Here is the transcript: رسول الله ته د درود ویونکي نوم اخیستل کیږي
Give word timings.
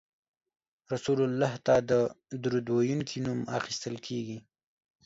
رسول 0.93 1.19
الله 1.27 1.53
ته 1.65 1.75
د 1.89 1.91
درود 2.43 2.67
ویونکي 2.75 3.17
نوم 3.25 3.39
اخیستل 3.59 3.95
کیږي 4.07 4.37